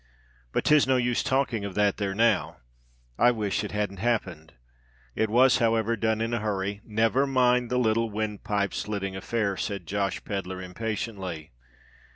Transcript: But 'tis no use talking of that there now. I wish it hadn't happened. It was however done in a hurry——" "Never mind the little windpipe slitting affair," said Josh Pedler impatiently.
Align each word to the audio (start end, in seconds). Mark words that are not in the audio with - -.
But 0.51 0.63
'tis 0.63 0.87
no 0.87 0.97
use 0.97 1.21
talking 1.21 1.63
of 1.63 1.75
that 1.75 1.97
there 1.97 2.15
now. 2.15 2.57
I 3.19 3.29
wish 3.29 3.63
it 3.63 3.71
hadn't 3.71 3.99
happened. 3.99 4.53
It 5.13 5.29
was 5.29 5.59
however 5.59 5.95
done 5.95 6.21
in 6.21 6.33
a 6.33 6.39
hurry——" 6.39 6.81
"Never 6.83 7.27
mind 7.27 7.69
the 7.69 7.77
little 7.77 8.09
windpipe 8.09 8.73
slitting 8.73 9.15
affair," 9.15 9.55
said 9.57 9.85
Josh 9.85 10.23
Pedler 10.25 10.59
impatiently. 10.59 11.51